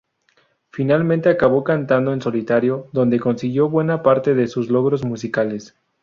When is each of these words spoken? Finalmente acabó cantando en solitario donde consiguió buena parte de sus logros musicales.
Finalmente 0.71 1.29
acabó 1.29 1.63
cantando 1.63 2.11
en 2.11 2.23
solitario 2.23 2.87
donde 2.91 3.19
consiguió 3.19 3.69
buena 3.69 4.01
parte 4.01 4.33
de 4.33 4.47
sus 4.47 4.67
logros 4.71 5.05
musicales. 5.05 5.75